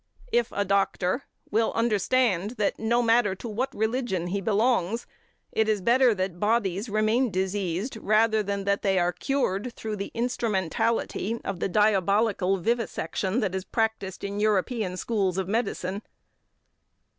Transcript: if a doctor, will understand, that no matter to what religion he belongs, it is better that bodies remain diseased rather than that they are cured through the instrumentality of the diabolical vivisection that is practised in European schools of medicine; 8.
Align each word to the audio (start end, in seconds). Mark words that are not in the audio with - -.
if 0.31 0.51
a 0.53 0.65
doctor, 0.65 1.25
will 1.51 1.71
understand, 1.73 2.55
that 2.57 2.79
no 2.79 3.03
matter 3.03 3.35
to 3.35 3.47
what 3.47 3.71
religion 3.71 4.25
he 4.25 4.41
belongs, 4.41 5.05
it 5.51 5.69
is 5.69 5.79
better 5.79 6.11
that 6.15 6.39
bodies 6.39 6.89
remain 6.89 7.29
diseased 7.29 7.95
rather 7.97 8.41
than 8.41 8.63
that 8.63 8.81
they 8.81 8.97
are 8.97 9.13
cured 9.13 9.71
through 9.75 9.95
the 9.95 10.09
instrumentality 10.15 11.39
of 11.45 11.59
the 11.59 11.69
diabolical 11.69 12.57
vivisection 12.57 13.41
that 13.41 13.53
is 13.53 13.63
practised 13.63 14.23
in 14.23 14.39
European 14.39 14.97
schools 14.97 15.37
of 15.37 15.47
medicine; 15.47 15.97
8. 15.97 16.01